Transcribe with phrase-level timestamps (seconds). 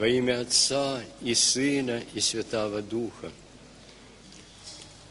[0.00, 3.30] Во имя Отца и Сына и Святого Духа.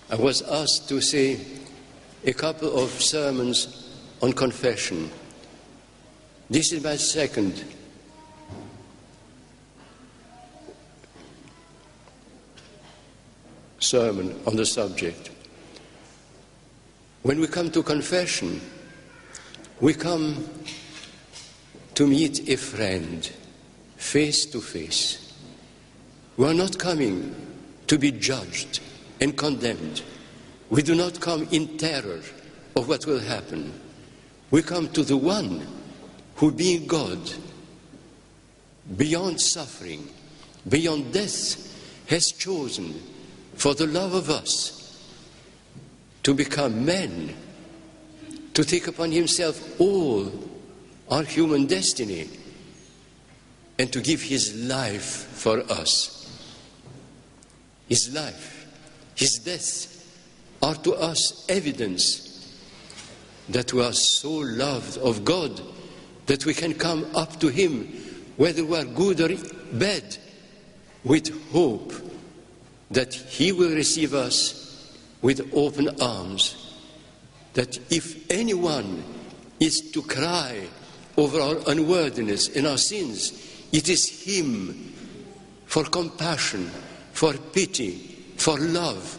[0.10, 1.40] I was asked to say
[2.24, 3.90] a couple of sermons
[4.22, 5.10] on confession.
[6.50, 7.64] This is my second.
[13.80, 15.32] Sermon on the subject.
[17.24, 18.62] When we come to confession,
[19.80, 20.48] we come
[21.96, 23.32] to meet a friend
[24.01, 25.33] face to face.
[26.39, 27.35] We are not coming
[27.87, 28.81] to be judged
[29.21, 30.03] and condemned.
[30.71, 32.21] We do not come in terror
[32.75, 33.79] of what will happen.
[34.51, 35.67] We come to the one
[36.37, 37.19] who, being God,
[38.97, 40.09] beyond suffering,
[40.67, 41.67] beyond death,
[42.09, 43.01] has chosen
[43.55, 45.07] for the love of us
[46.23, 47.35] to become man,
[48.55, 50.33] to take upon himself all
[51.11, 52.29] our human destiny,
[53.81, 56.39] and to give his life for us.
[57.89, 58.67] His life,
[59.15, 60.07] his death
[60.63, 62.61] are to us evidence
[63.49, 65.63] that we are so loved of God
[66.27, 67.87] that we can come up to him,
[68.37, 69.31] whether we are good or
[69.73, 70.15] bad,
[71.03, 71.95] with hope
[72.91, 76.77] that he will receive us with open arms.
[77.55, 79.03] That if anyone
[79.59, 80.69] is to cry
[81.17, 84.95] over our unworthiness and our sins, it is him
[85.67, 86.71] for compassion,
[87.13, 87.93] for pity,
[88.37, 89.19] for love,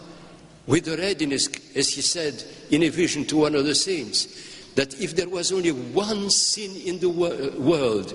[0.67, 4.99] with the readiness, as he said in a vision to one of the saints, that
[5.02, 8.13] if there was only one sin in the wor- world,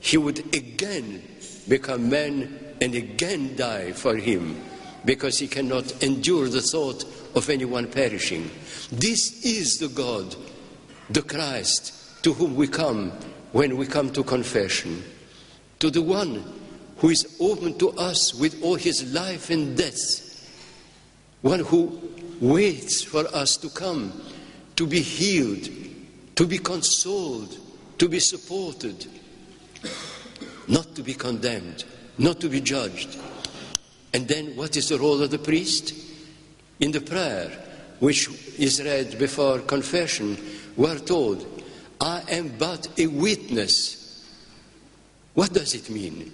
[0.00, 1.22] he would again
[1.68, 4.60] become man and again die for him
[5.04, 7.04] because he cannot endure the thought
[7.34, 8.50] of anyone perishing.
[8.90, 10.34] This is the God,
[11.10, 13.10] the Christ, to whom we come
[13.52, 15.02] when we come to confession,
[15.82, 16.44] to the one
[16.98, 20.48] who is open to us with all his life and death,
[21.40, 22.00] one who
[22.40, 24.12] waits for us to come,
[24.76, 25.68] to be healed,
[26.36, 27.58] to be consoled,
[27.98, 29.08] to be supported,
[30.68, 31.84] not to be condemned,
[32.16, 33.18] not to be judged.
[34.14, 35.94] And then what is the role of the priest?
[36.78, 37.50] In the prayer,
[37.98, 40.36] which is read before confession,
[40.76, 41.44] we are told,
[42.00, 44.01] I am but a witness.
[45.34, 46.32] What does it mean?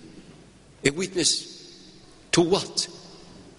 [0.85, 1.59] A witness
[2.33, 2.89] to what?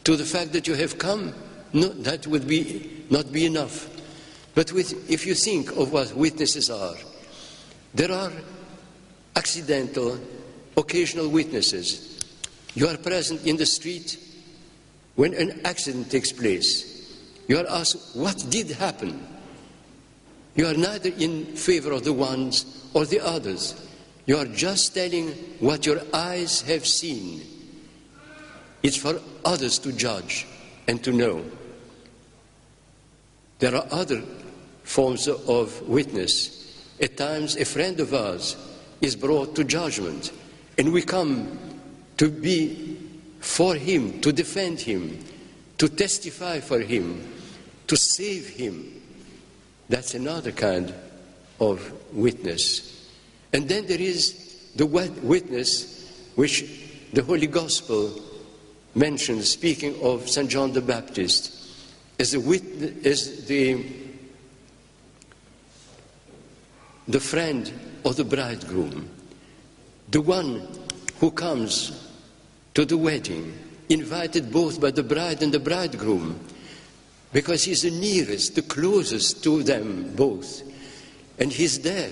[0.04, 1.34] To the fact that you have come?
[1.74, 3.90] No, that would be not be enough.
[4.56, 6.96] But with, if you think of what witnesses are,
[7.94, 8.32] there are
[9.36, 10.20] accidental,
[10.78, 12.20] occasional witnesses.
[12.74, 14.18] You are present in the street
[15.16, 17.18] when an accident takes place.
[17.48, 19.26] You are asked, What did happen?
[20.56, 23.89] You are neither in favor of the ones or the others.
[24.30, 25.30] You are just telling
[25.60, 27.42] what your eyes have seen.
[28.84, 30.46] It's for others to judge
[30.88, 31.44] and to know.
[33.58, 34.22] There are other
[34.84, 36.80] forms of witness.
[37.02, 38.56] At times, a friend of ours
[39.02, 40.32] is brought to judgment,
[40.78, 41.58] and we come
[42.18, 43.00] to be
[43.40, 45.26] for him, to defend him,
[45.80, 47.28] to testify for him,
[47.88, 49.02] to save him.
[49.90, 50.94] That's another kind
[51.60, 52.99] of witness.
[53.54, 56.66] And then there is the witness which
[57.14, 58.22] the Holy Gospel
[58.96, 60.50] mentions, speaking of St.
[60.50, 61.56] John the Baptist,
[62.20, 63.86] as, witness, as the,
[67.08, 67.72] the friend
[68.06, 69.10] of the bridegroom,
[70.10, 70.68] the one
[71.20, 72.08] who comes
[72.74, 73.58] to the wedding,
[73.90, 76.40] invited both by the bride and the bridegroom,
[77.34, 80.62] because he's the nearest, the closest to them both.
[81.40, 82.12] And he's there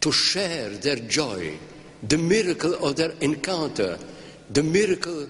[0.00, 1.56] to share their joy,
[2.02, 3.98] the miracle of their encounter,
[4.50, 5.28] the miracle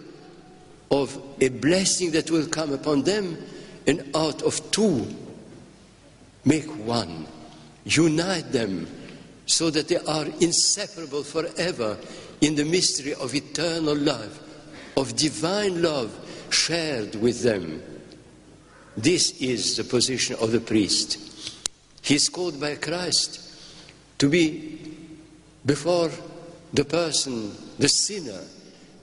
[0.90, 3.36] of a blessing that will come upon them,
[3.86, 5.06] and out of two,
[6.44, 7.26] make one.
[7.84, 8.86] Unite them
[9.46, 11.96] so that they are inseparable forever
[12.42, 14.38] in the mystery of eternal love,
[14.96, 16.14] of divine love
[16.50, 17.82] shared with them.
[18.96, 21.54] This is the position of the priest.
[22.02, 23.47] He is called by Christ
[24.18, 24.78] to be
[25.64, 26.10] before
[26.72, 28.40] the person, the sinner,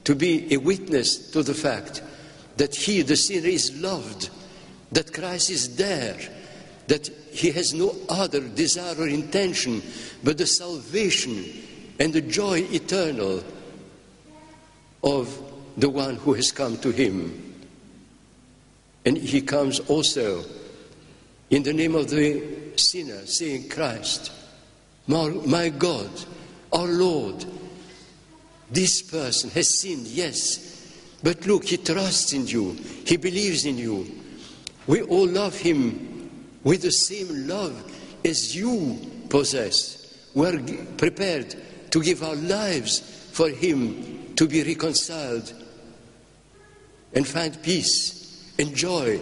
[0.04, 2.02] to be a witness to the fact
[2.58, 4.30] that he, the sinner, is loved,
[4.92, 6.18] that Christ is there,
[6.88, 9.82] that he has no other desire or intention
[10.24, 11.46] but the salvation
[12.00, 13.44] and the joy eternal
[15.04, 15.38] of
[15.78, 17.42] the one who has come to him.
[19.06, 20.44] And he comes also
[21.50, 22.42] in the name of the
[22.76, 24.32] sinner, saying, Christ,
[25.08, 26.10] my God,
[26.74, 27.46] our Lord,
[28.70, 30.92] This person has sinned, yes,
[31.22, 32.74] but look, he trusts in you,
[33.06, 34.08] he believes in you.
[34.88, 36.30] We all love him
[36.64, 37.92] with the same love
[38.24, 39.00] as you
[39.30, 40.30] possess.
[40.34, 40.60] We are
[40.98, 41.56] prepared
[41.92, 43.00] to give our lives
[43.32, 45.54] for him to be reconciled
[47.14, 49.22] and find peace and joy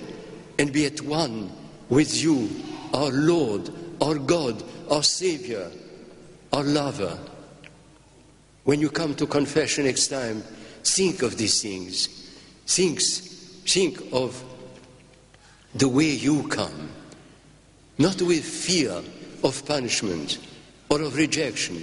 [0.58, 1.52] and be at one
[1.90, 2.50] with you,
[2.94, 3.70] our Lord,
[4.04, 4.62] our God,
[4.92, 5.72] our Savior,
[6.52, 7.18] our lover.
[8.66, 10.44] When you come to confession next time,
[10.84, 12.08] think of these things.
[12.68, 13.02] Think,
[13.66, 14.44] think of
[15.74, 16.90] the way you come,
[17.98, 19.02] not with fear
[19.42, 20.38] of punishment
[20.90, 21.82] or of rejection,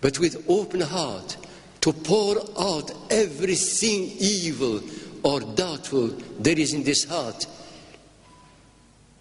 [0.00, 1.36] but with open heart
[1.82, 4.80] to pour out everything evil
[5.22, 6.08] or doubtful
[6.40, 7.46] there is in this heart,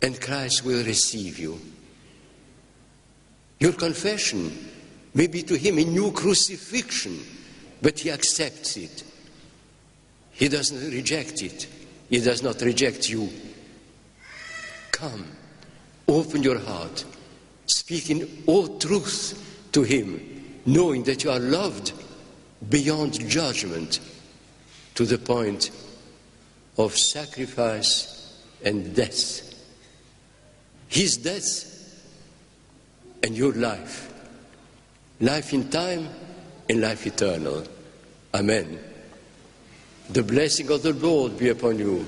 [0.02, 1.60] and Christ will receive you.
[3.64, 4.52] Your confession
[5.14, 7.18] may be to him a new crucifixion,
[7.82, 9.06] but he accepts it.
[10.32, 11.70] He doesn't reject it.
[12.10, 13.30] He does not reject you.
[14.92, 15.26] Come,
[16.10, 17.06] open your heart,
[17.66, 21.94] speak in all truth to him, knowing that you are loved
[22.70, 24.02] beyond judgment
[24.96, 25.72] to the point
[26.78, 29.56] of sacrifice and death.
[30.90, 31.73] His death
[33.24, 34.14] and your life.
[35.22, 36.10] Life in time
[36.70, 37.64] and life eternal.
[38.34, 38.80] Amen.
[40.10, 42.06] The blessing of the Lord be upon you,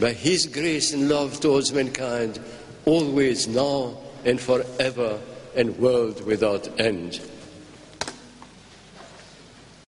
[0.00, 2.40] by His grace and love towards mankind,
[2.86, 5.20] always, now, and forever,
[5.54, 7.20] and world without end.